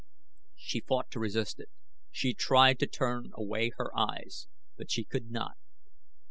She 0.55 0.79
fought 0.79 1.11
to 1.11 1.19
resist 1.19 1.59
it; 1.59 1.69
she 2.09 2.33
tried 2.33 2.79
to 2.79 2.87
turn 2.87 3.29
away 3.35 3.69
her 3.77 3.95
eyes, 3.95 4.47
but 4.75 4.89
she 4.89 5.03
could 5.03 5.29
not. 5.29 5.57